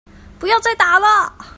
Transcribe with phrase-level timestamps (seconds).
[0.39, 1.37] 不要再打了